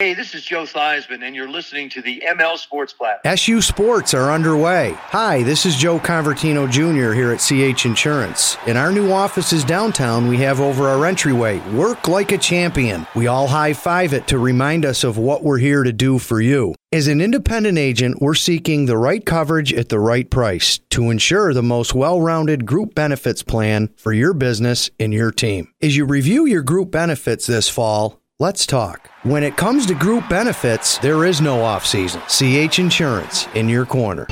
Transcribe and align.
Hey, 0.00 0.14
this 0.14 0.34
is 0.34 0.42
Joe 0.42 0.62
Theismann, 0.62 1.22
and 1.22 1.36
you're 1.36 1.46
listening 1.46 1.90
to 1.90 2.00
the 2.00 2.22
ML 2.26 2.56
Sports 2.56 2.90
Platform. 2.90 3.34
SU 3.34 3.60
Sports 3.60 4.14
are 4.14 4.30
underway. 4.30 4.94
Hi, 4.96 5.42
this 5.42 5.66
is 5.66 5.76
Joe 5.76 5.98
Convertino 5.98 6.66
Jr. 6.70 7.12
here 7.12 7.32
at 7.32 7.40
CH 7.40 7.84
Insurance. 7.84 8.56
In 8.66 8.78
our 8.78 8.92
new 8.92 9.12
offices 9.12 9.62
downtown, 9.62 10.26
we 10.26 10.38
have 10.38 10.58
over 10.58 10.88
our 10.88 11.04
entryway 11.04 11.58
Work 11.74 12.08
Like 12.08 12.32
a 12.32 12.38
Champion. 12.38 13.06
We 13.14 13.26
all 13.26 13.46
high 13.46 13.74
five 13.74 14.14
it 14.14 14.26
to 14.28 14.38
remind 14.38 14.86
us 14.86 15.04
of 15.04 15.18
what 15.18 15.42
we're 15.44 15.58
here 15.58 15.82
to 15.82 15.92
do 15.92 16.18
for 16.18 16.40
you. 16.40 16.74
As 16.90 17.06
an 17.06 17.20
independent 17.20 17.76
agent, 17.76 18.22
we're 18.22 18.34
seeking 18.34 18.86
the 18.86 18.96
right 18.96 19.26
coverage 19.26 19.70
at 19.70 19.90
the 19.90 20.00
right 20.00 20.30
price 20.30 20.78
to 20.92 21.10
ensure 21.10 21.52
the 21.52 21.62
most 21.62 21.94
well 21.94 22.22
rounded 22.22 22.64
group 22.64 22.94
benefits 22.94 23.42
plan 23.42 23.90
for 23.98 24.14
your 24.14 24.32
business 24.32 24.88
and 24.98 25.12
your 25.12 25.30
team. 25.30 25.70
As 25.82 25.94
you 25.94 26.06
review 26.06 26.46
your 26.46 26.62
group 26.62 26.90
benefits 26.90 27.46
this 27.46 27.68
fall, 27.68 28.20
Let's 28.40 28.64
talk. 28.64 29.10
When 29.22 29.44
it 29.44 29.58
comes 29.58 29.84
to 29.84 29.94
group 29.94 30.26
benefits, 30.30 30.96
there 30.96 31.26
is 31.26 31.42
no 31.42 31.60
off 31.62 31.84
season. 31.84 32.22
CH 32.22 32.78
Insurance 32.78 33.46
in 33.54 33.68
your 33.68 33.84
corner. 33.84 34.24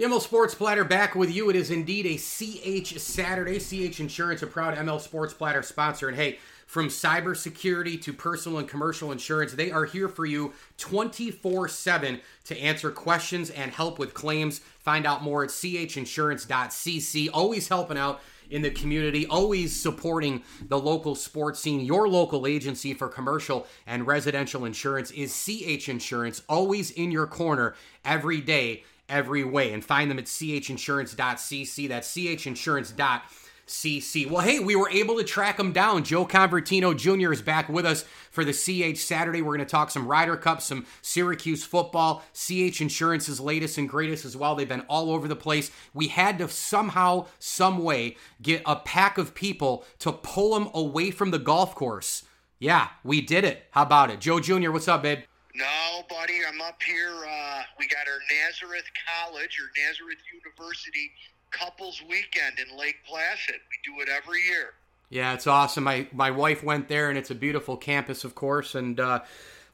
ML 0.00 0.22
Sports 0.22 0.54
Platter 0.54 0.84
back 0.84 1.14
with 1.14 1.30
you. 1.30 1.50
It 1.50 1.56
is 1.56 1.70
indeed 1.70 2.06
a 2.06 2.16
CH 2.16 2.98
Saturday. 2.98 3.58
CH 3.58 4.00
Insurance, 4.00 4.40
a 4.40 4.46
proud 4.46 4.74
ML 4.74 4.98
Sports 5.02 5.34
Platter 5.34 5.62
sponsor. 5.62 6.08
And 6.08 6.16
hey, 6.16 6.38
from 6.66 6.88
cybersecurity 6.88 8.00
to 8.00 8.14
personal 8.14 8.56
and 8.58 8.66
commercial 8.66 9.12
insurance, 9.12 9.52
they 9.52 9.70
are 9.70 9.84
here 9.84 10.08
for 10.08 10.24
you 10.24 10.54
24 10.78 11.68
7 11.68 12.22
to 12.44 12.58
answer 12.58 12.90
questions 12.90 13.50
and 13.50 13.70
help 13.70 13.98
with 13.98 14.14
claims. 14.14 14.60
Find 14.78 15.04
out 15.04 15.22
more 15.22 15.44
at 15.44 15.50
chinsurance.cc. 15.50 17.28
Always 17.34 17.68
helping 17.68 17.98
out 17.98 18.22
in 18.50 18.62
the 18.62 18.70
community, 18.70 19.26
always 19.26 19.74
supporting 19.74 20.42
the 20.68 20.78
local 20.78 21.14
sports 21.14 21.60
scene. 21.60 21.80
Your 21.80 22.08
local 22.08 22.46
agency 22.46 22.94
for 22.94 23.08
commercial 23.08 23.66
and 23.86 24.06
residential 24.06 24.64
insurance 24.64 25.10
is 25.10 25.34
CH 25.34 25.88
Insurance, 25.88 26.42
always 26.48 26.90
in 26.90 27.10
your 27.10 27.26
corner 27.26 27.74
every 28.04 28.40
day, 28.40 28.84
every 29.08 29.44
way. 29.44 29.72
And 29.72 29.84
find 29.84 30.10
them 30.10 30.18
at 30.18 30.26
chinsurance.cc. 30.26 31.88
That's 31.88 32.14
chinsurance.cc. 32.14 33.45
CC. 33.66 34.30
Well, 34.30 34.42
hey, 34.42 34.60
we 34.60 34.76
were 34.76 34.88
able 34.90 35.16
to 35.16 35.24
track 35.24 35.58
him 35.58 35.72
down. 35.72 36.04
Joe 36.04 36.24
Convertino 36.24 36.96
Jr. 36.96 37.32
is 37.32 37.42
back 37.42 37.68
with 37.68 37.84
us 37.84 38.04
for 38.30 38.44
the 38.44 38.52
CH 38.52 38.98
Saturday. 38.98 39.42
We're 39.42 39.56
going 39.56 39.66
to 39.66 39.70
talk 39.70 39.90
some 39.90 40.06
Ryder 40.06 40.36
Cup, 40.36 40.62
some 40.62 40.86
Syracuse 41.02 41.64
football, 41.64 42.22
CH 42.32 42.80
Insurance's 42.80 43.40
latest 43.40 43.76
and 43.76 43.88
greatest 43.88 44.24
as 44.24 44.36
well. 44.36 44.54
They've 44.54 44.68
been 44.68 44.82
all 44.82 45.10
over 45.10 45.26
the 45.26 45.34
place. 45.34 45.72
We 45.92 46.08
had 46.08 46.38
to 46.38 46.48
somehow, 46.48 47.26
some 47.40 47.82
way, 47.82 48.16
get 48.40 48.62
a 48.66 48.76
pack 48.76 49.18
of 49.18 49.34
people 49.34 49.84
to 49.98 50.12
pull 50.12 50.54
them 50.54 50.70
away 50.72 51.10
from 51.10 51.32
the 51.32 51.38
golf 51.38 51.74
course. 51.74 52.22
Yeah, 52.58 52.88
we 53.02 53.20
did 53.20 53.44
it. 53.44 53.64
How 53.72 53.82
about 53.82 54.10
it? 54.10 54.20
Joe 54.20 54.40
Jr., 54.40 54.70
what's 54.70 54.88
up, 54.88 55.02
babe? 55.02 55.20
No, 55.54 56.02
buddy, 56.08 56.40
I'm 56.46 56.60
up 56.60 56.80
here. 56.82 57.14
Uh, 57.16 57.62
we 57.78 57.88
got 57.88 58.06
our 58.06 58.20
Nazareth 58.30 58.84
College 59.08 59.58
or 59.58 59.70
Nazareth 59.82 60.18
University 60.32 61.10
couples 61.50 62.02
weekend 62.08 62.58
in 62.58 62.76
Lake 62.76 62.96
Placid. 63.06 63.56
We 63.70 63.78
do 63.84 64.00
it 64.00 64.08
every 64.08 64.42
year. 64.42 64.74
Yeah, 65.08 65.34
it's 65.34 65.46
awesome. 65.46 65.84
My 65.84 66.08
my 66.12 66.30
wife 66.30 66.62
went 66.64 66.88
there, 66.88 67.08
and 67.08 67.18
it's 67.18 67.30
a 67.30 67.34
beautiful 67.34 67.76
campus, 67.76 68.24
of 68.24 68.34
course. 68.34 68.74
And 68.74 68.98
uh, 68.98 69.20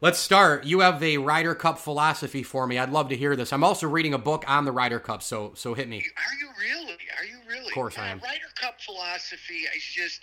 let's 0.01 0.19
start. 0.19 0.65
You 0.65 0.81
have 0.81 1.03
a 1.03 1.19
Ryder 1.19 1.55
Cup 1.55 1.79
philosophy 1.79 2.43
for 2.43 2.67
me. 2.67 2.79
I'd 2.79 2.91
love 2.91 3.09
to 3.09 3.17
hear 3.17 3.35
this. 3.35 3.53
I'm 3.53 3.65
also 3.65 3.89
reading 3.89 4.13
a 4.13 4.19
book 4.19 4.45
on 4.47 4.65
the 4.65 4.73
Ryder 4.73 5.01
Cup, 5.01 5.23
so 5.23 5.53
so 5.55 5.75
hit 5.75 5.89
me. 5.89 5.99
Are 5.99 6.35
you 6.41 6.51
really? 6.61 6.99
Are 7.19 7.25
you 7.25 7.39
really? 7.49 7.69
Of 7.69 7.73
course, 7.73 7.99
I 7.99 8.09
am. 8.09 8.21
Ryder 8.21 8.53
Cup 8.61 8.81
philosophy 8.81 9.65
is 9.75 9.83
just, 9.83 10.21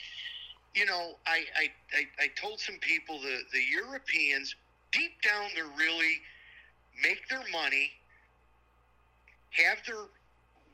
you 0.75 0.85
know, 0.85 1.15
I 1.25 1.45
I, 1.57 1.71
I, 1.97 2.23
I 2.25 2.27
told 2.39 2.59
some 2.59 2.77
people 2.79 3.19
the 3.19 3.39
the 3.51 3.63
Europeans 3.71 4.55
deep 4.91 5.21
down 5.21 5.49
they're 5.55 5.65
really 5.77 6.21
make 7.03 7.27
their 7.29 7.43
money, 7.51 7.91
have 9.51 9.77
their 9.85 10.05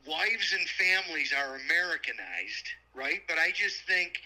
wives 0.06 0.54
and 0.56 0.68
families 0.68 1.32
are 1.36 1.56
Americanized, 1.56 2.66
right? 2.94 3.22
But 3.28 3.38
I 3.38 3.50
just 3.50 3.82
think 3.86 4.20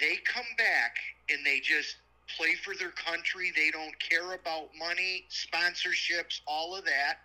they 0.00 0.16
come 0.24 0.46
back 0.58 0.96
and 1.30 1.44
they 1.44 1.60
just 1.60 1.96
play 2.36 2.54
for 2.54 2.74
their 2.74 2.90
country. 2.90 3.52
They 3.54 3.70
don't 3.70 3.98
care 3.98 4.34
about 4.34 4.70
money, 4.78 5.26
sponsorships, 5.30 6.40
all 6.46 6.76
of 6.76 6.84
that. 6.84 7.18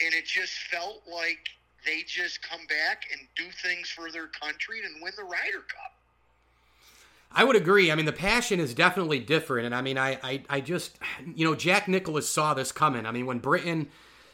And 0.00 0.12
it 0.12 0.26
just 0.26 0.52
felt 0.70 1.02
like 1.10 1.48
they 1.86 2.02
just 2.06 2.42
come 2.42 2.66
back 2.66 3.04
and 3.12 3.20
do 3.36 3.44
things 3.62 3.88
for 3.90 4.10
their 4.10 4.26
country 4.26 4.80
and 4.84 5.02
win 5.02 5.12
the 5.16 5.24
Ryder 5.24 5.64
Cup. 5.68 5.92
I 7.30 7.44
would 7.44 7.56
agree. 7.56 7.90
I 7.90 7.94
mean, 7.96 8.06
the 8.06 8.12
passion 8.12 8.60
is 8.60 8.74
definitely 8.74 9.18
different, 9.18 9.66
and 9.66 9.74
I 9.74 9.80
mean, 9.82 9.98
I, 9.98 10.18
I, 10.22 10.42
I 10.48 10.60
just, 10.60 10.98
you 11.34 11.44
know, 11.44 11.56
Jack 11.56 11.88
Nicklaus 11.88 12.28
saw 12.28 12.54
this 12.54 12.70
coming. 12.70 13.06
I 13.06 13.10
mean, 13.10 13.26
when 13.26 13.40
Britain, 13.40 13.88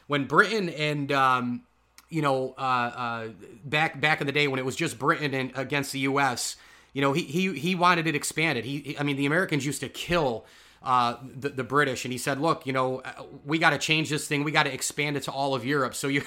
when 0.07 0.27
Britain 0.27 0.69
and 0.69 1.11
um, 1.11 1.63
you 2.11 2.23
know, 2.23 2.55
uh, 2.59 2.61
uh, 2.61 3.29
back 3.65 4.01
back 4.01 4.21
in 4.21 4.27
the 4.27 4.33
day 4.33 4.49
when 4.49 4.59
it 4.59 4.65
was 4.65 4.77
just 4.77 4.99
Britain 4.99 5.33
and 5.33 5.53
against 5.55 5.93
the 5.93 6.01
U.S. 6.01 6.57
You 6.93 7.01
know, 7.01 7.13
he 7.13 7.23
he 7.23 7.59
he 7.59 7.75
wanted 7.75 8.07
it 8.07 8.15
expanded. 8.15 8.65
He, 8.65 8.79
he 8.81 8.99
I 8.99 9.05
mean, 9.05 9.17
the 9.17 9.27
Americans 9.27 9.65
used 9.65 9.81
to 9.81 9.89
kill 9.89 10.45
uh, 10.83 11.17
the, 11.23 11.51
the 11.51 11.65
British, 11.65 12.05
and 12.05 12.13
he 12.13 12.19
said, 12.19 12.41
"Look, 12.41 12.67
you 12.67 12.73
know, 12.73 13.03
we 13.45 13.59
got 13.59 13.71
to 13.71 13.79
change 13.79 14.11
this 14.11 14.27
thing. 14.27 14.45
We 14.45 14.51
got 14.51 14.65
to 14.65 14.75
expand 14.75 15.17
it 15.17 15.23
to 15.25 15.31
all 15.31 15.55
of 15.55 15.65
Europe." 15.65 15.95
So 15.95 16.09
you 16.09 16.23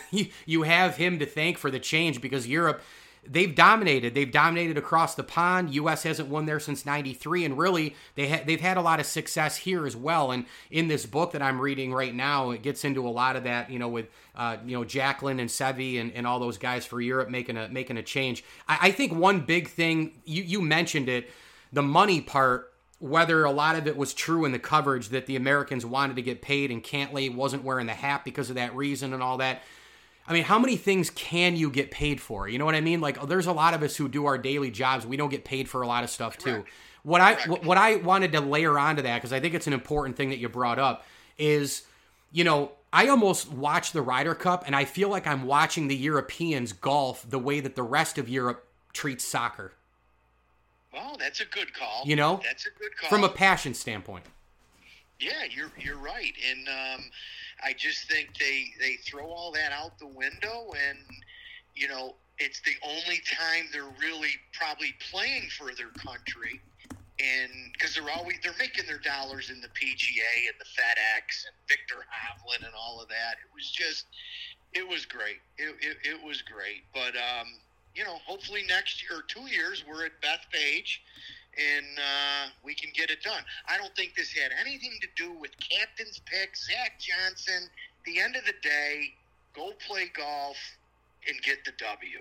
you 0.46 0.64
have 0.64 0.96
him 0.96 1.20
to 1.20 1.26
thank 1.26 1.58
for 1.58 1.70
the 1.70 1.80
change 1.80 2.22
because 2.22 2.48
Europe 2.48 2.82
they've 3.28 3.54
dominated. 3.54 4.14
They've 4.14 4.32
dominated 4.32 4.78
across 4.78 5.16
the 5.16 5.24
pond. 5.24 5.74
U.S. 5.76 6.04
hasn't 6.04 6.30
won 6.30 6.46
there 6.46 6.60
since 6.60 6.86
'93, 6.86 7.46
and 7.46 7.58
really 7.58 7.96
they 8.16 8.30
ha- 8.30 8.44
they've 8.46 8.62
had 8.62 8.78
a 8.78 8.82
lot 8.82 9.00
of 9.00 9.06
success 9.06 9.58
here 9.58 9.86
as 9.86 9.96
well. 9.96 10.32
And 10.32 10.46
in 10.70 10.88
this 10.88 11.06
book 11.06 11.32
that 11.32 11.42
I'm 11.42 11.60
reading 11.60 11.94
right 11.94 12.14
now, 12.14 12.52
it 12.52 12.62
gets 12.62 12.84
into 12.84 13.08
a 13.08 13.10
lot 13.10 13.36
of 13.36 13.44
that. 13.44 13.70
You 13.70 13.80
know, 13.80 13.88
with 13.88 14.08
uh, 14.36 14.58
you 14.66 14.78
know 14.78 14.84
Jacklin 14.84 15.40
and 15.40 15.50
Seve 15.50 16.00
and, 16.00 16.12
and 16.14 16.28
all 16.28 16.40
those 16.40 16.58
guys 16.58 16.86
for 16.86 17.02
Europe 17.02 17.30
making 17.30 17.58
a 17.58 17.70
making 17.70 17.98
a 17.98 18.04
change. 18.04 18.44
I, 18.68 18.80
I 18.84 18.92
think 18.92 19.14
one 19.14 19.42
big 19.42 19.70
thing 19.70 20.22
you 20.26 20.44
you 20.44 20.62
mentioned 20.62 21.10
it, 21.10 21.30
the 21.72 21.84
money 21.84 22.22
part. 22.22 22.70
Whether 23.00 23.44
a 23.44 23.52
lot 23.52 23.76
of 23.76 23.86
it 23.86 23.98
was 23.98 24.14
true 24.14 24.46
in 24.46 24.54
the 24.54 24.60
coverage 24.60 25.10
that 25.10 25.26
the 25.26 25.36
Americans 25.36 25.86
wanted 25.86 26.16
to 26.16 26.22
get 26.22 26.42
paid 26.42 26.72
and 26.72 26.82
Cantlay 26.82 27.34
wasn't 27.34 27.66
wearing 27.66 27.86
the 27.86 27.94
hat 27.94 28.24
because 28.24 28.50
of 28.50 28.56
that 28.56 28.74
reason 28.78 29.12
and 29.12 29.22
all 29.22 29.40
that 29.40 29.62
I 30.28 30.34
mean, 30.34 30.44
how 30.44 30.58
many 30.58 30.78
things 30.78 31.10
can 31.10 31.56
you 31.56 31.70
get 31.70 31.92
paid 31.92 32.22
for? 32.22 32.48
You 32.48 32.58
know 32.58 32.66
what 32.66 32.76
I 32.76 32.82
mean? 32.82 33.02
Like, 33.02 33.22
uh, 33.22 33.26
there's 33.26 33.48
a 33.48 33.52
lot 33.52 33.74
of 33.74 33.84
us 33.84 33.96
who 33.96 34.08
do 34.08 34.26
our 34.26 34.38
daily 34.38 34.72
jobs. 34.72 35.06
We 35.06 35.18
don't 35.18 35.30
get 35.30 35.44
paid 35.44 35.68
for 35.68 35.82
a 35.82 35.88
lot 35.88 36.04
of 36.04 36.10
stuff 36.10 36.38
too. 36.38 36.64
What 37.04 37.20
I 37.20 37.36
what 37.36 37.78
I 37.78 37.98
wanted 37.98 38.32
to 38.32 38.40
layer 38.40 38.80
onto 38.80 39.02
that 39.02 39.18
because 39.18 39.34
I 39.34 39.42
think 39.42 39.54
it's 39.54 39.68
an 39.68 39.74
important 39.74 40.16
thing 40.16 40.30
that 40.30 40.38
you 40.38 40.48
brought 40.48 40.80
up 40.80 41.06
is, 41.38 41.84
you 42.32 42.46
know, 42.46 42.72
I 42.94 43.10
almost 43.10 43.52
watch 43.52 43.92
the 43.92 44.02
Ryder 44.02 44.36
Cup 44.36 44.64
and 44.66 44.76
I 44.76 44.86
feel 44.86 45.10
like 45.10 45.28
I'm 45.28 45.44
watching 45.44 45.90
the 45.90 45.96
Europeans 45.96 46.72
golf 46.72 47.26
the 47.30 47.40
way 47.40 47.60
that 47.60 47.76
the 47.76 47.84
rest 47.84 48.18
of 48.18 48.30
Europe 48.30 48.66
treats 48.94 49.26
soccer. 49.26 49.74
Well, 50.94 51.18
that's 51.20 51.42
a 51.42 51.46
good 51.46 51.74
call. 51.74 52.04
You 52.06 52.16
know, 52.16 52.40
that's 52.44 52.68
a 52.68 52.80
good 52.80 52.96
call 52.96 53.10
from 53.10 53.24
a 53.24 53.30
passion 53.30 53.74
standpoint. 53.74 54.24
Yeah, 55.20 55.44
you're 55.50 55.72
you're 55.80 55.98
right, 55.98 56.34
and 56.50 56.68
um, 56.68 57.06
I 57.64 57.74
just 57.74 58.10
think 58.10 58.38
they 58.38 58.68
they 58.80 58.96
throw 59.06 59.28
all 59.28 59.52
that 59.54 59.72
out 59.72 59.98
the 60.00 60.08
window, 60.08 60.74
and 60.90 61.00
you 61.76 61.88
know 61.88 62.16
it's 62.40 62.62
the 62.62 62.74
only 62.84 63.22
time 63.30 63.66
they're 63.72 63.94
really 64.02 64.36
probably 64.54 64.94
playing 65.12 65.50
for 65.58 65.74
their 65.76 65.92
country, 65.92 66.60
and 67.20 67.52
because 67.74 67.96
they're 67.96 68.10
always 68.10 68.38
they're 68.44 68.56
making 68.60 68.86
their 68.88 69.00
dollars 69.00 69.50
in 69.50 69.62
the 69.62 69.70
PGA 69.70 70.50
and 70.50 70.58
the 70.60 70.66
FedEx 70.66 71.46
and 71.46 71.56
Viktor 71.68 72.06
Hovland 72.12 72.66
and 72.66 72.74
all 72.78 73.02
of 73.02 73.08
that. 73.10 73.38
It 73.40 73.54
was 73.54 73.70
just 73.70 74.06
it 74.74 74.88
was 74.88 75.06
great. 75.06 75.40
It 75.58 75.76
it, 75.80 75.98
it 76.04 76.24
was 76.24 76.42
great, 76.42 76.84
but 76.94 77.16
um, 77.16 77.48
you 77.96 78.04
know, 78.04 78.18
hopefully 78.26 78.64
next 78.68 79.04
year 79.04 79.20
or 79.20 79.24
two 79.24 79.48
years 79.48 79.84
we're 79.88 80.06
at 80.06 80.14
Bethpage 80.22 80.98
and 81.58 81.86
uh, 81.98 82.50
we 82.64 82.74
can 82.74 82.90
get 82.94 83.10
it 83.10 83.22
done. 83.24 83.44
I 83.68 83.78
don't 83.78 83.96
think 83.96 84.16
this 84.16 84.32
had 84.32 84.52
anything 84.60 84.98
to 85.02 85.08
do 85.16 85.34
with 85.34 85.52
captain's 85.60 86.20
pick, 86.26 86.56
Zach 86.56 87.00
Johnson. 87.00 87.70
The 88.06 88.20
end 88.20 88.36
of 88.36 88.46
the 88.46 88.54
day, 88.62 89.14
go 89.56 89.72
play 89.88 90.12
golf 90.16 90.58
and 91.28 91.42
get 91.42 91.64
the 91.66 91.72
W. 91.80 92.20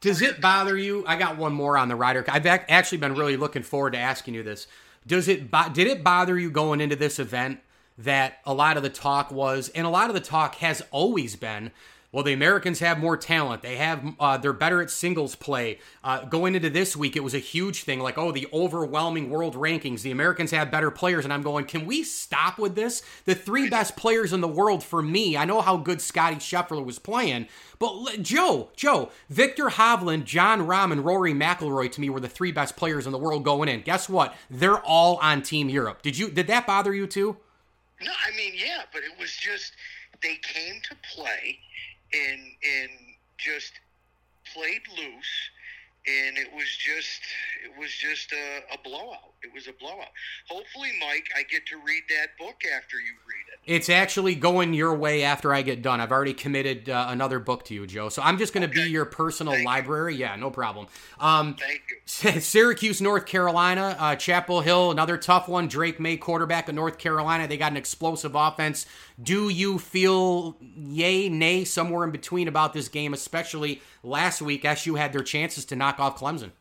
Does 0.00 0.22
it 0.22 0.40
bother 0.40 0.76
you? 0.76 1.04
I 1.06 1.16
got 1.16 1.36
one 1.36 1.52
more 1.52 1.76
on 1.76 1.88
the 1.88 1.96
Ryder. 1.96 2.24
I've 2.28 2.46
actually 2.46 2.98
been 2.98 3.14
really 3.14 3.36
looking 3.36 3.62
forward 3.62 3.92
to 3.92 3.98
asking 3.98 4.34
you 4.34 4.42
this. 4.42 4.66
Does 5.06 5.28
it 5.28 5.50
did 5.72 5.86
it 5.86 6.02
bother 6.02 6.38
you 6.38 6.50
going 6.50 6.80
into 6.80 6.96
this 6.96 7.18
event 7.18 7.60
that 7.98 8.38
a 8.46 8.54
lot 8.54 8.76
of 8.76 8.82
the 8.82 8.88
talk 8.88 9.30
was, 9.30 9.68
and 9.74 9.86
a 9.86 9.90
lot 9.90 10.08
of 10.08 10.14
the 10.14 10.20
talk 10.20 10.56
has 10.56 10.82
always 10.90 11.36
been 11.36 11.70
Well, 12.12 12.24
the 12.24 12.32
Americans 12.32 12.80
have 12.80 12.98
more 12.98 13.16
talent. 13.16 13.62
They 13.62 13.76
have 13.76 14.14
uh, 14.18 14.36
they're 14.36 14.52
better 14.52 14.82
at 14.82 14.90
singles 14.90 15.36
play. 15.36 15.78
Uh, 16.02 16.24
going 16.24 16.56
into 16.56 16.68
this 16.68 16.96
week, 16.96 17.14
it 17.14 17.22
was 17.22 17.34
a 17.34 17.38
huge 17.38 17.84
thing. 17.84 18.00
Like, 18.00 18.18
oh, 18.18 18.32
the 18.32 18.48
overwhelming 18.52 19.30
world 19.30 19.54
rankings. 19.54 20.02
The 20.02 20.10
Americans 20.10 20.50
have 20.50 20.72
better 20.72 20.90
players, 20.90 21.22
and 21.22 21.32
I'm 21.32 21.42
going. 21.42 21.66
Can 21.66 21.86
we 21.86 22.02
stop 22.02 22.58
with 22.58 22.74
this? 22.74 23.02
The 23.26 23.36
three 23.36 23.70
best 23.70 23.96
players 23.96 24.32
in 24.32 24.40
the 24.40 24.48
world 24.48 24.82
for 24.82 25.00
me. 25.00 25.36
I 25.36 25.44
know 25.44 25.60
how 25.60 25.76
good 25.76 26.00
Scotty 26.00 26.36
Scheffler 26.36 26.84
was 26.84 26.98
playing, 26.98 27.46
but 27.78 28.20
Joe, 28.22 28.70
Joe, 28.74 29.10
Viktor 29.28 29.66
Hovland, 29.66 30.24
Jon 30.24 30.66
Rahm, 30.66 30.90
and 30.90 31.04
Rory 31.04 31.32
McIlroy 31.32 31.92
to 31.92 32.00
me 32.00 32.10
were 32.10 32.18
the 32.18 32.28
three 32.28 32.50
best 32.50 32.76
players 32.76 33.06
in 33.06 33.12
the 33.12 33.18
world 33.18 33.44
going 33.44 33.68
in. 33.68 33.82
Guess 33.82 34.08
what? 34.08 34.34
They're 34.50 34.80
all 34.80 35.16
on 35.18 35.42
Team 35.42 35.68
Europe. 35.68 36.02
Did 36.02 36.18
you? 36.18 36.28
Did 36.28 36.48
that 36.48 36.66
bother 36.66 36.92
you 36.92 37.06
too? 37.06 37.36
No, 38.02 38.10
I 38.10 38.36
mean, 38.36 38.54
yeah, 38.56 38.82
but 38.92 39.02
it 39.04 39.12
was 39.16 39.30
just 39.30 39.74
they 40.22 40.36
came 40.42 40.80
to 40.88 40.96
play 41.14 41.58
and 42.12 42.40
and 42.62 42.90
just 43.38 43.72
played 44.52 44.82
loose 44.96 45.50
and 46.06 46.38
it 46.38 46.48
was 46.54 46.66
just 46.76 47.20
it 47.64 47.78
was 47.78 47.90
just 47.90 48.32
a, 48.32 48.74
a, 48.74 48.78
blowout. 48.82 49.34
It 49.42 49.52
was 49.52 49.68
a 49.68 49.72
blowout. 49.72 50.08
Hopefully, 50.48 50.90
Mike, 50.98 51.28
I 51.36 51.42
get 51.42 51.66
to 51.66 51.76
read 51.76 52.02
that 52.08 52.38
book 52.38 52.62
after 52.74 52.96
you 52.96 53.12
read 53.28 53.44
it. 53.52 53.60
It's 53.66 53.90
actually 53.90 54.34
going 54.34 54.72
your 54.72 54.94
way 54.94 55.22
after 55.22 55.52
I 55.52 55.60
get 55.60 55.82
done. 55.82 56.00
I've 56.00 56.10
already 56.10 56.32
committed 56.32 56.88
uh, 56.88 57.06
another 57.10 57.38
book 57.38 57.64
to 57.66 57.74
you, 57.74 57.86
Joe. 57.86 58.08
So 58.08 58.22
I'm 58.22 58.38
just 58.38 58.54
going 58.54 58.68
to 58.68 58.72
okay. 58.72 58.86
be 58.86 58.90
your 58.90 59.04
personal 59.04 59.52
Thank 59.52 59.66
library. 59.66 60.14
You. 60.14 60.20
Yeah, 60.20 60.36
no 60.36 60.50
problem. 60.50 60.86
Um, 61.18 61.54
Thank 61.54 61.82
you. 61.90 62.40
Syracuse, 62.40 63.02
North 63.02 63.26
Carolina, 63.26 63.96
uh, 63.98 64.16
Chapel 64.16 64.62
Hill, 64.62 64.90
another 64.90 65.18
tough 65.18 65.48
one. 65.48 65.68
Drake 65.68 66.00
Maye 66.00 66.16
quarterback 66.16 66.68
of 66.68 66.74
North 66.74 66.96
Carolina. 66.96 67.46
They 67.46 67.58
got 67.58 67.72
an 67.72 67.76
explosive 67.76 68.34
offense. 68.34 68.86
Do 69.22 69.48
you 69.48 69.78
feel 69.78 70.56
yay, 70.60 71.28
nay, 71.28 71.64
somewhere 71.64 72.04
in 72.04 72.10
between 72.10 72.48
about 72.48 72.72
this 72.72 72.88
game, 72.88 73.12
especially 73.12 73.82
last 74.02 74.40
week? 74.40 74.64
SU 74.64 74.94
had 74.94 75.12
their 75.12 75.22
chances 75.22 75.64
to 75.66 75.76
knock 75.76 75.98
off 75.98 76.18
Clemson. 76.18 76.52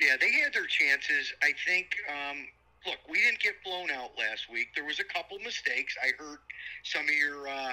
Yeah, 0.00 0.16
they 0.20 0.32
had 0.32 0.52
their 0.52 0.66
chances. 0.66 1.32
I 1.42 1.52
think. 1.66 1.96
Um, 2.08 2.46
look, 2.86 2.98
we 3.08 3.18
didn't 3.20 3.40
get 3.40 3.54
blown 3.64 3.90
out 3.90 4.10
last 4.18 4.50
week. 4.52 4.68
There 4.74 4.84
was 4.84 5.00
a 5.00 5.04
couple 5.04 5.38
mistakes. 5.38 5.94
I 6.02 6.10
heard 6.22 6.38
some 6.82 7.04
of 7.04 7.14
your 7.14 7.48
uh, 7.48 7.72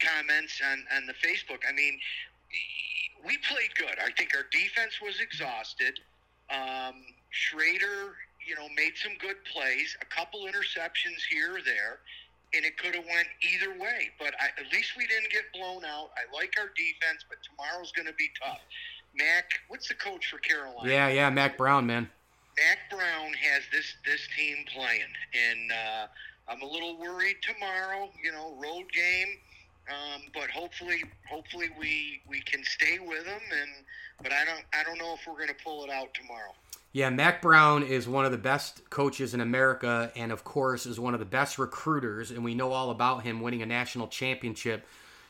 comments 0.00 0.60
on 0.70 0.84
on 0.96 1.06
the 1.06 1.14
Facebook. 1.14 1.60
I 1.68 1.72
mean, 1.72 1.98
we 3.24 3.38
played 3.38 3.74
good. 3.76 3.98
I 4.04 4.10
think 4.12 4.34
our 4.34 4.44
defense 4.52 5.00
was 5.02 5.20
exhausted. 5.20 6.00
Um, 6.50 7.02
Shrader, 7.32 8.12
you 8.46 8.54
know, 8.54 8.68
made 8.76 8.96
some 8.96 9.12
good 9.18 9.36
plays. 9.52 9.96
A 10.00 10.06
couple 10.06 10.46
interceptions 10.46 11.24
here 11.28 11.56
or 11.56 11.62
there 11.62 12.00
and 12.56 12.64
it 12.64 12.78
could 12.78 12.94
have 12.94 13.04
went 13.04 13.28
either 13.42 13.78
way. 13.78 14.10
But 14.18 14.34
I, 14.40 14.46
at 14.60 14.72
least 14.72 14.96
we 14.96 15.06
didn't 15.06 15.30
get 15.30 15.44
blown 15.52 15.84
out. 15.84 16.10
I 16.16 16.34
like 16.34 16.54
our 16.58 16.70
defense, 16.76 17.24
but 17.28 17.38
tomorrow's 17.44 17.92
going 17.92 18.06
to 18.06 18.14
be 18.14 18.30
tough. 18.42 18.60
Mack, 19.16 19.50
what's 19.68 19.88
the 19.88 19.94
coach 19.94 20.30
for 20.30 20.38
Carolina? 20.38 20.90
Yeah, 20.90 21.08
yeah, 21.08 21.30
Mack 21.30 21.56
Brown, 21.56 21.86
man. 21.86 22.08
Mack 22.58 22.90
Brown 22.90 23.32
has 23.34 23.62
this 23.70 23.94
this 24.04 24.26
team 24.36 24.64
playing, 24.72 25.12
and 25.34 25.72
uh, 25.72 26.06
I'm 26.48 26.62
a 26.62 26.66
little 26.66 26.98
worried 26.98 27.36
tomorrow. 27.42 28.10
You 28.22 28.32
know, 28.32 28.56
road 28.60 28.90
game. 28.92 29.38
Um, 29.88 30.22
but 30.34 30.50
hopefully, 30.50 31.04
hopefully 31.28 31.68
we 31.78 32.20
we 32.28 32.40
can 32.40 32.64
stay 32.64 32.98
with 32.98 33.24
them. 33.24 33.40
And 33.52 33.70
but 34.22 34.32
I 34.32 34.44
don't 34.44 34.64
I 34.72 34.82
don't 34.82 34.98
know 34.98 35.14
if 35.14 35.20
we're 35.26 35.34
going 35.34 35.48
to 35.48 35.64
pull 35.64 35.84
it 35.84 35.90
out 35.90 36.12
tomorrow. 36.14 36.54
Yeah, 36.96 37.10
Mack 37.10 37.42
Brown 37.42 37.82
is 37.82 38.08
one 38.08 38.24
of 38.24 38.32
the 38.32 38.38
best 38.38 38.88
coaches 38.88 39.34
in 39.34 39.42
America, 39.42 40.10
and 40.16 40.32
of 40.32 40.44
course, 40.44 40.86
is 40.86 40.98
one 40.98 41.12
of 41.12 41.20
the 41.20 41.26
best 41.26 41.58
recruiters. 41.58 42.30
And 42.30 42.42
we 42.42 42.54
know 42.54 42.72
all 42.72 42.88
about 42.88 43.22
him 43.22 43.42
winning 43.42 43.60
a 43.60 43.66
national 43.66 44.08
championship 44.08 44.86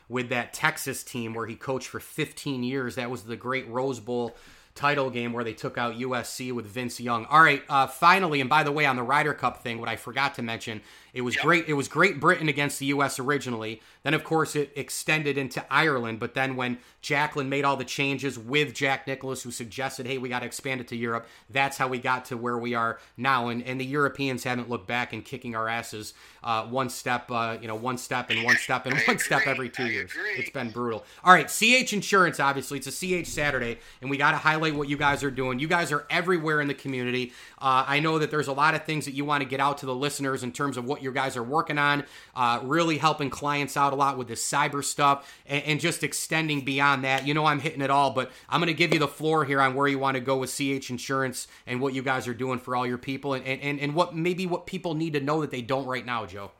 with 0.09 0.29
that 0.29 0.53
Texas 0.53 1.03
team 1.03 1.35
where 1.35 1.49
he 1.49 1.57
coached 1.57 1.89
for 1.89 1.99
15 1.99 2.63
years. 2.63 2.95
That 2.95 3.11
was 3.11 3.25
the 3.25 3.35
great 3.35 3.69
Rose 3.69 3.99
Bowl 3.99 4.37
title 4.76 5.11
game 5.11 5.32
where 5.32 5.43
they 5.43 5.55
took 5.55 5.76
out 5.78 5.96
USC 5.96 6.52
with 6.52 6.67
Vince 6.67 7.00
Young. 7.00 7.25
All 7.26 7.43
right, 7.43 7.62
uh, 7.69 7.87
finally, 7.87 8.40
and 8.40 8.49
by 8.49 8.62
the 8.62 8.70
way, 8.70 8.87
on 8.87 8.94
the 8.94 9.02
Ryder 9.02 9.34
Cup 9.34 9.62
thing, 9.62 9.81
what 9.81 9.88
I 9.88 9.96
forgot 9.96 10.34
to 10.37 10.43
mention, 10.43 10.82
it 11.17 11.23
was 11.23 11.34
yep. 11.34 11.44
great. 11.44 11.69
It 11.69 11.73
was 11.73 11.88
Great 11.88 12.20
Britain 12.20 12.49
against 12.49 12.78
the 12.78 12.87
U.S. 12.87 13.19
originally. 13.19 13.81
Then, 14.02 14.12
of 14.12 14.23
course, 14.23 14.55
it 14.55 14.70
extended 14.76 15.38
into 15.38 15.64
Ireland. 15.73 16.20
But 16.20 16.34
then, 16.34 16.56
when 16.56 16.76
Jacklin 17.00 17.49
made 17.49 17.64
all 17.64 17.78
the 17.78 17.87
changes 17.87 18.38
with 18.38 18.75
Jack 18.75 19.06
Nicklaus, 19.06 19.43
who 19.43 19.50
suggested, 19.50 20.06
"Hey, 20.06 20.19
we 20.19 20.28
got 20.28 20.40
to 20.40 20.46
expand 20.46 20.82
it 20.82 20.88
to 20.88 20.96
Europe," 20.96 21.26
that's 21.49 21.78
how 21.78 21.88
we 21.88 21.99
got 21.99 22.26
to 22.26 22.37
where 22.37 22.58
we 22.58 22.75
are 22.75 23.00
now. 23.17 23.49
And, 23.49 23.62
and 23.62 23.81
the 23.81 23.87
Europeans 23.87 24.44
haven't 24.44 24.69
looked 24.69 24.87
back 24.87 25.14
and 25.14 25.25
kicking 25.25 25.56
our 25.56 25.69
asses 25.69 26.12
uh, 26.44 26.64
one 26.67 26.90
step, 26.90 27.31
uh, 27.31 27.56
you 27.62 27.67
know, 27.67 27.75
one 27.75 27.96
step 27.96 28.28
and 28.28 28.44
one 28.44 28.56
step 28.56 28.84
and 28.84 28.99
one 29.06 29.19
step 29.19 29.46
every 29.46 29.70
two 29.70 29.84
I 29.84 29.88
years. 29.88 30.11
Agree. 30.11 30.32
It's 30.37 30.50
been 30.50 30.70
brutal. 30.70 31.05
All 31.25 31.32
right, 31.32 31.49
CH 31.49 31.94
Insurance. 31.94 32.38
Obviously, 32.38 32.78
it's 32.78 32.87
a 32.87 32.93
CH 33.23 33.26
Saturday, 33.26 33.78
and 34.02 34.11
we 34.11 34.19
got 34.19 34.32
to 34.32 34.37
highlight 34.37 34.66
what 34.73 34.89
you 34.89 34.97
guys 34.97 35.23
are 35.25 35.31
doing. 35.31 35.59
You 35.59 35.69
guys 35.69 35.93
are 35.93 36.07
everywhere 36.11 36.61
in 36.61 36.69
the 36.69 36.75
community. 36.75 37.33
Uh, 37.59 37.85
I 37.87 38.01
know 38.01 38.19
that 38.19 38.31
there's 38.31 38.49
a 38.49 38.53
lot 38.53 38.75
of 38.75 38.85
things 38.85 39.05
that 39.05 39.13
you 39.13 39.25
want 39.25 39.43
to 39.43 39.49
get 39.49 39.61
out 39.61 39.79
to 39.79 39.87
the 39.87 39.95
listeners 39.95 40.43
in 40.43 40.53
terms 40.53 40.77
of 40.77 40.85
what 40.85 41.03
you 41.03 41.13
guys 41.13 41.37
are 41.37 41.43
working 41.43 41.79
on, 41.79 42.05
uh, 42.35 42.61
really 42.63 42.99
helping 42.99 43.31
clients 43.31 43.77
out 43.77 43.93
a 43.93 43.97
lot 43.97 44.19
with 44.19 44.29
this 44.29 44.47
cyber 44.47 44.83
stuff 44.83 45.41
and, 45.47 45.63
and, 45.65 45.81
just 45.81 46.03
extending 46.03 46.63
beyond 46.63 47.05
that. 47.05 47.27
You 47.27 47.35
know, 47.35 47.45
I'm 47.45 47.61
hitting 47.61 47.83
it 47.83 47.91
all, 47.91 48.11
but 48.11 48.31
I'm 48.49 48.61
going 48.61 48.69
to 48.69 48.75
give 48.75 48.93
you 48.93 48.99
the 48.99 49.09
floor 49.09 49.45
here 49.45 49.61
on 49.61 49.75
where 49.75 49.87
you 49.87 49.99
want 49.99 50.15
to 50.17 50.21
go 50.21 50.39
with 50.39 50.51
CH 50.51 50.91
Insurance 50.91 51.49
and 51.67 51.81
what 51.81 51.95
you 51.95 52.03
guys 52.03 52.27
are 52.27 52.35
doing 52.35 52.59
for 52.59 52.75
all 52.75 52.87
your 52.87 52.99
people 52.99 53.35
and, 53.35 53.47
and, 53.47 53.79
and 53.79 53.95
what 53.95 54.15
maybe 54.15 54.47
what 54.47 54.67
people 54.67 54.95
need 54.95 55.12
to 55.12 55.21
know 55.21 55.43
that 55.43 55.51
they 55.51 55.62
don't 55.62 55.87
right 55.87 56.05
now, 56.05 56.27
Joe. 56.27 56.51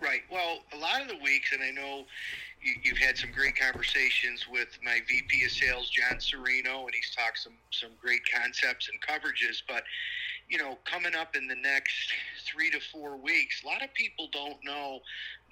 Right. 0.00 0.22
Well, 0.30 0.58
a 0.72 0.78
lot 0.78 1.00
of 1.00 1.08
the 1.08 1.16
weeks, 1.22 1.52
and 1.52 1.62
I 1.62 1.70
know 1.70 2.04
you, 2.64 2.94
have 2.94 2.98
had 2.98 3.18
some 3.18 3.30
great 3.30 3.58
conversations 3.58 4.46
with 4.50 4.68
my 4.82 4.98
VP 5.06 5.44
of 5.44 5.50
Sales, 5.50 5.90
John 5.90 6.18
Serino, 6.18 6.84
and 6.84 6.94
he's 6.94 7.14
talked 7.14 7.38
some 7.38 7.54
some 7.70 7.90
great 8.00 8.20
concepts 8.32 8.88
and 8.88 9.00
coverages. 9.00 9.62
But 9.68 9.84
you 10.48 10.58
know, 10.58 10.78
coming 10.84 11.14
up 11.14 11.36
in 11.36 11.46
the 11.46 11.56
next 11.56 12.12
three 12.46 12.70
to 12.70 12.80
four 12.92 13.16
weeks, 13.16 13.62
a 13.62 13.66
lot 13.66 13.82
of 13.82 13.92
people 13.94 14.28
don't 14.32 14.62
know, 14.64 15.00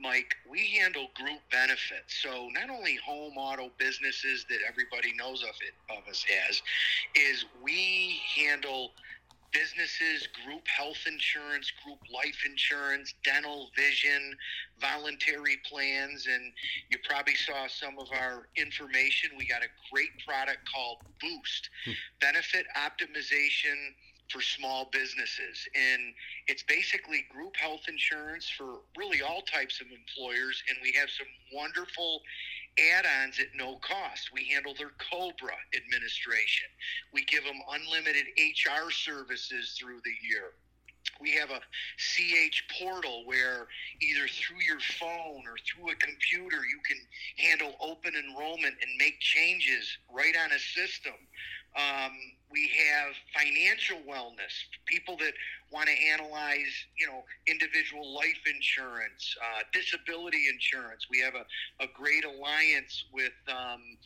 Mike. 0.01 0.35
We 0.51 0.67
handle 0.81 1.09
group 1.15 1.41
benefits, 1.51 2.15
so 2.23 2.49
not 2.53 2.71
only 2.71 2.97
home 3.05 3.37
auto 3.37 3.71
businesses 3.79 4.47
that 4.49 4.59
everybody 4.69 5.13
knows 5.17 5.43
of 5.43 5.55
it 5.61 5.75
of 5.97 6.09
us 6.09 6.25
as, 6.49 6.63
is 7.15 7.45
we 7.63 8.21
handle 8.37 8.93
businesses, 9.53 10.29
group 10.45 10.67
health 10.67 11.05
insurance, 11.07 11.73
group 11.85 11.99
life 12.13 12.43
insurance, 12.45 13.15
dental, 13.25 13.71
vision, 13.77 14.35
voluntary 14.81 15.59
plans, 15.69 16.27
and 16.27 16.53
you 16.91 16.99
probably 17.09 17.35
saw 17.35 17.67
some 17.69 17.99
of 17.99 18.09
our 18.13 18.49
information. 18.57 19.31
We 19.39 19.47
got 19.47 19.63
a 19.63 19.71
great 19.93 20.11
product 20.27 20.61
called 20.73 20.99
Boost, 21.21 21.71
hmm. 21.85 21.93
benefit 22.21 22.67
optimization 22.77 23.95
for 24.33 24.41
small 24.41 24.89
businesses. 24.93 25.69
And 25.75 26.15
it's 26.47 26.63
basically 26.63 27.25
group 27.31 27.57
health 27.57 27.83
insurance 27.89 28.49
for 28.49 28.81
really 28.97 29.23
all 29.23 29.43
types 29.43 29.81
of 29.81 29.89
employers. 29.89 30.63
And 30.69 30.79
we 30.83 30.93
have 30.99 31.11
some 31.11 31.27
wonderful 31.53 32.23
add-ons 32.79 33.39
at 33.39 33.55
no 33.55 33.77
cost. 33.77 34.31
We 34.33 34.49
handle 34.53 34.75
their 34.75 34.93
Cobra 35.11 35.57
administration. 35.77 36.69
We 37.13 37.25
give 37.25 37.45
them 37.45 37.61
unlimited 37.71 38.27
HR 38.39 38.91
services 38.91 39.77
through 39.79 40.01
the 40.05 40.17
year. 40.27 40.53
We 41.21 41.31
have 41.33 41.51
a 41.51 41.61
CH 41.99 42.65
portal 42.81 43.25
where 43.27 43.69
either 44.01 44.27
through 44.29 44.63
your 44.67 44.81
phone 44.81 45.43
or 45.47 45.57
through 45.67 45.91
a 45.93 45.97
computer 45.97 46.65
you 46.67 46.81
can 46.87 46.99
handle 47.37 47.75
open 47.81 48.15
enrollment 48.15 48.75
and 48.81 48.91
make 48.99 49.21
changes 49.21 49.99
right 50.13 50.35
on 50.45 50.53
a 50.53 50.59
system. 50.59 51.15
Um, 51.75 52.13
we 52.51 52.69
have 52.69 53.15
financial 53.35 53.97
wellness, 54.07 54.53
people 54.85 55.17
that 55.19 55.33
want 55.73 55.89
to 55.89 55.95
analyze, 56.13 56.85
you 56.99 57.07
know, 57.07 57.25
individual 57.47 58.15
life 58.15 58.43
insurance, 58.47 59.35
uh, 59.41 59.63
disability 59.73 60.49
insurance. 60.53 61.07
We 61.11 61.21
have 61.21 61.35
a, 61.35 61.47
a 61.83 61.87
great 61.95 62.27
alliance 62.27 63.07
with, 63.11 63.33
um, 63.49 63.97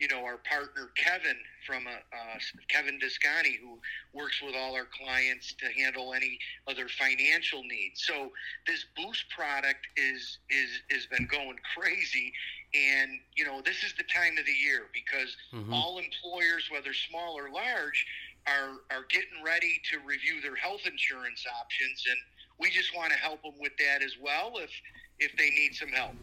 you 0.00 0.08
know, 0.08 0.24
our 0.24 0.38
partner 0.38 0.90
Kevin 0.96 1.36
from 1.66 1.86
uh, 1.86 1.90
uh, 1.90 2.38
Kevin 2.68 2.98
Discani, 2.98 3.60
who 3.60 3.78
works 4.18 4.40
with 4.42 4.54
all 4.56 4.74
our 4.74 4.86
clients 4.86 5.54
to 5.54 5.66
handle 5.78 6.14
any 6.14 6.38
other 6.66 6.88
financial 6.88 7.62
needs. 7.62 8.02
So 8.06 8.32
this 8.66 8.86
Boost 8.96 9.28
product 9.28 9.86
is 9.96 10.38
is 10.48 10.80
has 10.90 11.06
been 11.06 11.28
going 11.30 11.58
crazy, 11.76 12.32
and 12.74 13.12
you 13.36 13.44
know 13.44 13.60
this 13.60 13.84
is 13.84 13.92
the 13.98 14.04
time 14.04 14.38
of 14.38 14.46
the 14.46 14.52
year 14.52 14.86
because 14.94 15.36
mm-hmm. 15.52 15.72
all 15.72 15.98
employers, 15.98 16.68
whether 16.72 16.94
small 16.94 17.38
or 17.38 17.50
large, 17.50 18.06
are 18.46 18.80
are 18.90 19.04
getting 19.10 19.44
ready 19.44 19.82
to 19.92 19.98
review 19.98 20.40
their 20.40 20.56
health 20.56 20.86
insurance 20.86 21.44
options, 21.60 22.04
and 22.08 22.18
we 22.58 22.70
just 22.70 22.96
want 22.96 23.12
to 23.12 23.18
help 23.18 23.42
them 23.42 23.54
with 23.60 23.76
that 23.76 24.02
as 24.02 24.16
well 24.18 24.54
if 24.56 24.70
if 25.18 25.36
they 25.36 25.50
need 25.50 25.74
some 25.74 25.90
help. 25.90 26.14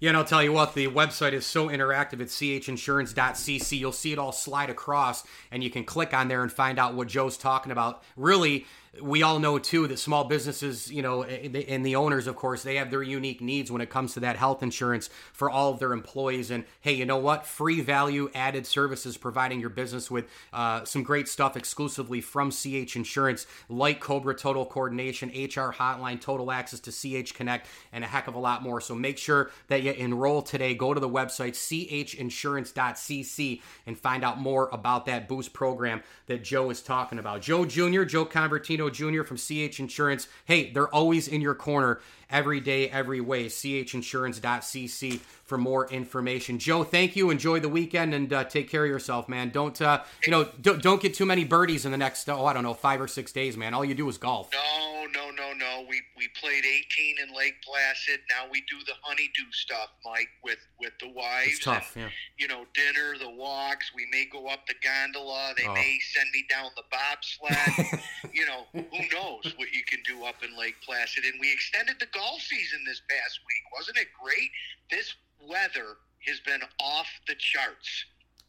Yeah, 0.00 0.10
and 0.10 0.16
I'll 0.16 0.24
tell 0.24 0.44
you 0.44 0.52
what, 0.52 0.74
the 0.74 0.86
website 0.86 1.32
is 1.32 1.44
so 1.44 1.68
interactive 1.68 2.20
at 2.20 2.28
chinsurance.cc. 2.28 3.78
You'll 3.78 3.90
see 3.90 4.12
it 4.12 4.18
all 4.18 4.30
slide 4.30 4.70
across, 4.70 5.24
and 5.50 5.64
you 5.64 5.70
can 5.70 5.84
click 5.84 6.14
on 6.14 6.28
there 6.28 6.42
and 6.42 6.52
find 6.52 6.78
out 6.78 6.94
what 6.94 7.08
Joe's 7.08 7.36
talking 7.36 7.72
about. 7.72 8.02
Really, 8.16 8.64
we 9.02 9.22
all 9.22 9.38
know 9.38 9.58
too 9.58 9.86
that 9.86 9.98
small 9.98 10.24
businesses, 10.24 10.90
you 10.90 11.02
know, 11.02 11.22
and 11.22 11.84
the 11.84 11.96
owners, 11.96 12.26
of 12.26 12.36
course, 12.36 12.62
they 12.62 12.76
have 12.76 12.90
their 12.90 13.02
unique 13.02 13.40
needs 13.40 13.70
when 13.70 13.80
it 13.80 13.90
comes 13.90 14.14
to 14.14 14.20
that 14.20 14.36
health 14.36 14.62
insurance 14.62 15.08
for 15.32 15.50
all 15.50 15.72
of 15.72 15.78
their 15.78 15.92
employees. 15.92 16.50
And 16.50 16.64
hey, 16.80 16.92
you 16.92 17.04
know 17.04 17.18
what? 17.18 17.46
Free 17.46 17.80
value 17.80 18.30
added 18.34 18.66
services 18.66 19.16
providing 19.16 19.60
your 19.60 19.70
business 19.70 20.10
with 20.10 20.26
uh, 20.52 20.84
some 20.84 21.02
great 21.02 21.28
stuff 21.28 21.56
exclusively 21.56 22.20
from 22.20 22.50
CH 22.50 22.96
Insurance, 22.96 23.46
like 23.68 24.00
Cobra 24.00 24.34
Total 24.34 24.64
Coordination, 24.64 25.28
HR 25.28 25.72
Hotline, 25.72 26.20
Total 26.20 26.50
Access 26.50 26.80
to 26.80 26.90
CH 26.90 27.34
Connect, 27.34 27.68
and 27.92 28.04
a 28.04 28.06
heck 28.06 28.28
of 28.28 28.34
a 28.34 28.38
lot 28.38 28.62
more. 28.62 28.80
So 28.80 28.94
make 28.94 29.18
sure 29.18 29.50
that 29.68 29.82
you 29.82 29.92
enroll 29.92 30.42
today. 30.42 30.74
Go 30.74 30.94
to 30.94 31.00
the 31.00 31.08
website 31.08 31.54
chinsurance.cc 31.54 33.62
and 33.86 33.98
find 33.98 34.24
out 34.24 34.40
more 34.40 34.68
about 34.72 35.06
that 35.06 35.28
boost 35.28 35.52
program 35.52 36.02
that 36.26 36.42
Joe 36.42 36.70
is 36.70 36.82
talking 36.82 37.18
about. 37.18 37.42
Joe 37.42 37.64
Jr., 37.64 38.04
Joe 38.04 38.24
Convertino 38.24 38.77
Jr. 38.88 39.24
from 39.24 39.36
CH 39.36 39.80
Insurance. 39.80 40.28
Hey, 40.44 40.70
they're 40.70 40.94
always 40.94 41.26
in 41.26 41.40
your 41.40 41.56
corner 41.56 42.00
every 42.30 42.60
day, 42.60 42.88
every 42.88 43.20
way. 43.20 43.46
CHinsurance.cc 43.46 45.20
for 45.44 45.58
more 45.58 45.90
information. 45.90 46.58
Joe, 46.58 46.84
thank 46.84 47.16
you. 47.16 47.30
Enjoy 47.30 47.58
the 47.58 47.68
weekend 47.68 48.14
and 48.14 48.32
uh, 48.32 48.44
take 48.44 48.70
care 48.70 48.84
of 48.84 48.90
yourself, 48.90 49.28
man. 49.28 49.50
Don't 49.50 49.80
uh, 49.82 50.02
you 50.24 50.30
know? 50.30 50.48
Don't, 50.60 50.82
don't 50.82 51.02
get 51.02 51.14
too 51.14 51.26
many 51.26 51.44
birdies 51.44 51.84
in 51.84 51.90
the 51.90 51.98
next 51.98 52.28
oh 52.28 52.46
I 52.46 52.52
don't 52.52 52.62
know 52.62 52.74
five 52.74 53.00
or 53.00 53.08
six 53.08 53.32
days, 53.32 53.56
man. 53.56 53.74
All 53.74 53.84
you 53.84 53.94
do 53.94 54.08
is 54.08 54.18
golf. 54.18 54.50
No, 54.52 55.06
no, 55.12 55.30
no, 55.30 55.32
no. 55.32 55.47
We 55.88 56.02
we 56.16 56.28
played 56.40 56.64
18 56.64 57.16
in 57.22 57.34
Lake 57.34 57.56
Placid. 57.64 58.20
Now 58.28 58.50
we 58.50 58.60
do 58.68 58.76
the 58.86 58.94
honeydew 59.02 59.50
stuff, 59.52 59.88
Mike, 60.04 60.28
with 60.44 60.58
with 60.78 60.92
the 61.00 61.08
wives. 61.08 61.56
It's 61.56 61.64
tough, 61.64 61.96
and, 61.96 62.04
yeah. 62.04 62.10
You 62.38 62.48
know, 62.48 62.66
dinner, 62.74 63.18
the 63.18 63.30
walks. 63.30 63.90
We 63.94 64.06
may 64.12 64.26
go 64.30 64.46
up 64.46 64.66
the 64.66 64.74
gondola. 64.82 65.54
They 65.56 65.66
oh. 65.66 65.74
may 65.74 65.98
send 66.12 66.28
me 66.32 66.44
down 66.48 66.70
the 66.76 66.84
bobsled. 66.90 68.02
you 68.32 68.46
know, 68.46 68.66
who 68.72 69.02
knows 69.12 69.54
what 69.56 69.72
you 69.72 69.82
can 69.86 70.00
do 70.04 70.24
up 70.24 70.44
in 70.44 70.56
Lake 70.58 70.76
Placid? 70.84 71.24
And 71.24 71.34
we 71.40 71.52
extended 71.52 71.96
the 71.98 72.06
golf 72.12 72.40
season 72.40 72.80
this 72.86 73.00
past 73.08 73.40
week. 73.46 73.64
Wasn't 73.74 73.96
it 73.96 74.08
great? 74.12 74.50
This 74.90 75.14
weather 75.40 75.96
has 76.26 76.40
been 76.40 76.60
off 76.80 77.08
the 77.26 77.34
charts. 77.34 78.04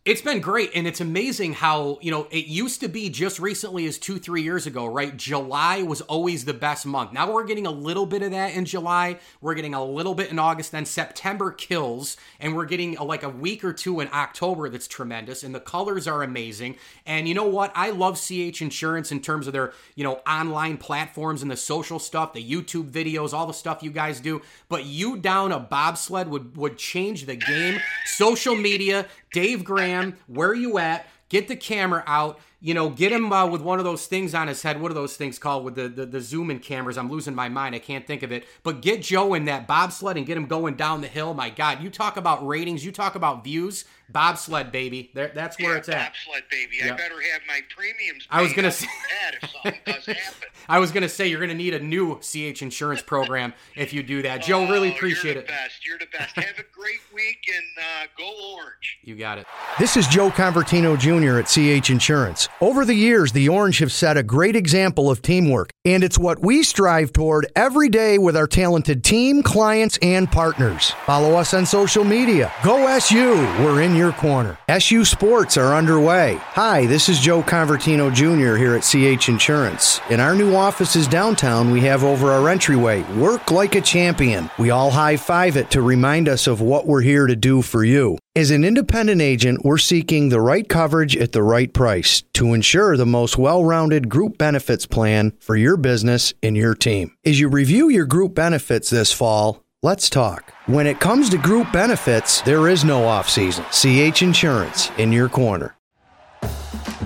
It's 0.09 0.21
been 0.21 0.41
great, 0.41 0.71
and 0.73 0.87
it's 0.87 1.01
amazing 1.01 1.53
how, 1.53 1.99
you 2.01 2.09
know, 2.09 2.27
it 2.31 2.47
used 2.47 2.79
to 2.79 2.87
be 2.87 3.11
just 3.11 3.37
recently 3.37 3.85
as 3.85 3.99
two, 3.99 4.17
three 4.17 4.41
years 4.41 4.65
ago, 4.65 4.87
right? 4.87 5.15
July 5.15 5.83
was 5.83 6.01
always 6.01 6.45
the 6.45 6.53
best 6.55 6.87
month. 6.87 7.13
Now 7.13 7.31
we're 7.31 7.43
getting 7.43 7.67
a 7.67 7.71
little 7.71 8.07
bit 8.07 8.23
of 8.23 8.31
that 8.31 8.55
in 8.55 8.65
July. 8.65 9.19
We're 9.39 9.53
getting 9.53 9.75
a 9.75 9.85
little 9.85 10.15
bit 10.15 10.31
in 10.31 10.39
August. 10.39 10.71
Then 10.71 10.85
September 10.85 11.51
kills, 11.51 12.17
and 12.39 12.55
we're 12.55 12.65
getting 12.65 12.97
a, 12.97 13.03
like 13.03 13.21
a 13.21 13.29
week 13.29 13.63
or 13.63 13.71
two 13.71 13.99
in 13.99 14.09
October 14.11 14.67
that's 14.67 14.87
tremendous, 14.87 15.43
and 15.43 15.53
the 15.53 15.59
colors 15.59 16.07
are 16.07 16.23
amazing. 16.23 16.77
And 17.05 17.27
you 17.27 17.35
know 17.35 17.45
what? 17.45 17.71
I 17.75 17.91
love 17.91 18.19
CH 18.19 18.63
Insurance 18.63 19.11
in 19.11 19.21
terms 19.21 19.45
of 19.45 19.53
their, 19.53 19.73
you 19.93 20.03
know, 20.03 20.21
online 20.25 20.77
platforms 20.77 21.43
and 21.43 21.51
the 21.51 21.55
social 21.55 21.99
stuff, 21.99 22.33
the 22.33 22.43
YouTube 22.43 22.89
videos, 22.89 23.31
all 23.31 23.45
the 23.45 23.53
stuff 23.53 23.83
you 23.83 23.91
guys 23.91 24.19
do. 24.19 24.41
But 24.69 24.85
you 24.85 25.17
down 25.17 25.51
a 25.51 25.59
bobsled 25.59 26.29
would, 26.29 26.57
would 26.57 26.79
change 26.79 27.27
the 27.27 27.35
game. 27.35 27.79
Social 28.07 28.55
media, 28.55 29.05
Dave 29.31 29.63
Graham, 29.63 30.17
where 30.27 30.49
are 30.49 30.55
you 30.55 30.77
at? 30.77 31.07
Get 31.29 31.47
the 31.47 31.55
camera 31.55 32.03
out. 32.07 32.39
You 32.61 32.73
know, 32.73 32.89
get 32.89 33.13
him 33.13 33.31
uh, 33.31 33.45
with 33.45 33.61
one 33.61 33.79
of 33.79 33.85
those 33.85 34.05
things 34.05 34.33
on 34.33 34.49
his 34.49 34.61
head. 34.63 34.81
What 34.81 34.91
are 34.91 34.95
those 34.95 35.15
things 35.15 35.39
called 35.39 35.63
with 35.63 35.75
the, 35.75 35.87
the, 35.87 36.05
the 36.05 36.19
zoom 36.19 36.51
in 36.51 36.59
cameras? 36.59 36.97
I'm 36.97 37.09
losing 37.09 37.35
my 37.35 37.47
mind. 37.47 37.73
I 37.73 37.79
can't 37.79 38.05
think 38.05 38.21
of 38.21 38.33
it. 38.33 38.45
But 38.63 38.81
get 38.81 39.01
Joe 39.01 39.33
in 39.33 39.45
that 39.45 39.65
bobsled 39.65 40.17
and 40.17 40.25
get 40.25 40.35
him 40.35 40.47
going 40.47 40.75
down 40.75 40.99
the 40.99 41.07
hill. 41.07 41.33
My 41.33 41.49
God, 41.49 41.81
you 41.81 41.89
talk 41.89 42.17
about 42.17 42.45
ratings. 42.45 42.83
You 42.83 42.91
talk 42.91 43.15
about 43.15 43.45
views. 43.45 43.85
Bobsled, 44.11 44.71
baby. 44.71 45.11
There, 45.13 45.31
that's 45.33 45.59
where 45.59 45.73
yeah, 45.73 45.77
it's 45.77 45.89
at. 45.89 46.13
Bobsled, 46.27 46.43
baby. 46.49 46.77
Yep. 46.77 46.93
I 46.93 46.97
better 46.97 47.21
have 47.31 47.41
my 47.47 47.61
premiums. 47.75 48.27
I 48.29 48.41
was 48.41 48.53
gonna 48.53 48.71
say 48.71 48.87
if 49.41 49.49
something 49.51 49.79
does 49.85 50.05
happen. 50.05 50.47
I 50.67 50.79
was 50.79 50.91
gonna 50.91 51.09
say 51.09 51.27
you're 51.27 51.39
gonna 51.39 51.53
need 51.53 51.73
a 51.73 51.79
new 51.79 52.19
CH 52.19 52.61
insurance 52.61 53.01
program 53.01 53.53
if 53.75 53.93
you 53.93 54.03
do 54.03 54.21
that. 54.23 54.43
Joe, 54.43 54.67
really 54.67 54.91
appreciate 54.91 55.33
you're 55.33 55.43
it. 55.43 55.47
Best. 55.47 55.85
You're 55.85 55.97
the 55.99 56.07
best. 56.11 56.35
have 56.35 56.59
a 56.59 56.65
great 56.71 56.99
week 57.13 57.45
and 57.53 57.65
uh, 57.77 58.07
go 58.17 58.55
orange. 58.55 58.99
You 59.03 59.15
got 59.15 59.37
it. 59.37 59.47
This 59.77 59.95
is 59.97 60.07
Joe 60.07 60.29
Convertino 60.29 60.97
Jr. 60.97 61.39
at 61.39 61.47
CH 61.47 61.89
Insurance. 61.89 62.49
Over 62.61 62.85
the 62.85 62.95
years, 62.95 63.31
the 63.31 63.49
Orange 63.49 63.79
have 63.79 63.91
set 63.91 64.17
a 64.17 64.23
great 64.23 64.55
example 64.55 65.09
of 65.09 65.21
teamwork, 65.21 65.71
and 65.85 66.03
it's 66.03 66.17
what 66.17 66.41
we 66.41 66.63
strive 66.63 67.13
toward 67.13 67.47
every 67.55 67.89
day 67.89 68.17
with 68.17 68.35
our 68.35 68.47
talented 68.47 69.03
team, 69.03 69.43
clients, 69.43 69.97
and 70.01 70.31
partners. 70.31 70.91
Follow 71.05 71.35
us 71.35 71.53
on 71.53 71.65
social 71.65 72.03
media. 72.03 72.51
Go 72.63 72.87
SU. 72.87 73.33
We're 73.63 73.81
in 73.81 73.95
your 73.99 74.13
corner. 74.13 74.57
SU 74.67 75.05
Sports 75.05 75.57
are 75.57 75.75
underway. 75.75 76.37
Hi, 76.53 76.87
this 76.87 77.09
is 77.09 77.19
Joe 77.19 77.43
Convertino 77.43 78.11
Jr. 78.11 78.55
here 78.55 78.73
at 78.73 78.81
CH 78.81 79.29
Insurance. 79.29 79.99
In 80.09 80.19
our 80.19 80.33
new 80.33 80.55
offices 80.55 81.07
downtown, 81.07 81.69
we 81.69 81.81
have 81.81 82.03
over 82.03 82.31
our 82.31 82.49
entryway 82.49 83.03
Work 83.13 83.51
Like 83.51 83.75
a 83.75 83.81
Champion. 83.81 84.49
We 84.57 84.71
all 84.71 84.89
high 84.89 85.17
five 85.17 85.57
it 85.57 85.69
to 85.71 85.81
remind 85.81 86.27
us 86.27 86.47
of 86.47 86.61
what 86.61 86.87
we're 86.87 87.01
here 87.01 87.27
to 87.27 87.35
do 87.35 87.61
for 87.61 87.83
you. 87.83 88.17
As 88.35 88.51
an 88.51 88.63
independent 88.63 89.21
agent, 89.21 89.65
we're 89.65 89.77
seeking 89.77 90.29
the 90.29 90.39
right 90.39 90.67
coverage 90.69 91.17
at 91.17 91.33
the 91.33 91.43
right 91.43 91.73
price 91.73 92.23
to 92.33 92.53
ensure 92.53 92.95
the 92.95 93.05
most 93.05 93.37
well 93.37 93.65
rounded 93.65 94.07
group 94.07 94.37
benefits 94.37 94.85
plan 94.85 95.33
for 95.41 95.57
your 95.57 95.75
business 95.75 96.33
and 96.41 96.55
your 96.55 96.73
team. 96.73 97.11
As 97.25 97.39
you 97.39 97.49
review 97.49 97.89
your 97.89 98.05
group 98.05 98.35
benefits 98.35 98.89
this 98.89 99.11
fall, 99.11 99.61
Let's 99.81 100.09
talk. 100.09 100.53
When 100.65 100.85
it 100.87 100.99
comes 100.99 101.29
to 101.29 101.37
group 101.37 101.71
benefits, 101.71 102.41
there 102.41 102.67
is 102.67 102.83
no 102.83 103.05
off 103.05 103.29
season. 103.29 103.63
CH 103.71 104.21
Insurance 104.21 104.91
in 104.97 105.13
your 105.13 105.29
corner. 105.29 105.73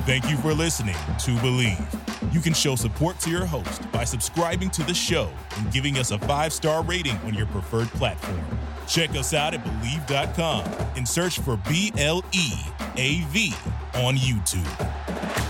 Thank 0.07 0.27
you 0.27 0.37
for 0.37 0.55
listening 0.55 0.95
to 0.95 1.31
Bleav. 1.35 2.33
You 2.33 2.39
can 2.39 2.55
show 2.55 2.75
support 2.75 3.19
to 3.19 3.29
your 3.29 3.45
host 3.45 3.89
by 3.91 4.03
subscribing 4.03 4.71
to 4.71 4.81
the 4.81 4.93
show 4.93 5.29
and 5.55 5.71
giving 5.71 5.99
us 5.99 6.09
a 6.09 6.17
five 6.17 6.51
star 6.51 6.81
rating 6.81 7.15
on 7.17 7.35
your 7.35 7.45
preferred 7.45 7.89
platform. 7.89 8.41
Check 8.87 9.11
us 9.11 9.35
out 9.35 9.53
at 9.53 9.63
Bleav.com 9.63 10.65
and 10.97 11.07
search 11.07 11.37
for 11.37 11.57
B 11.69 11.93
L 11.99 12.25
E 12.31 12.53
A 12.97 13.21
V 13.29 13.53
on 13.93 14.15
YouTube. 14.15 15.42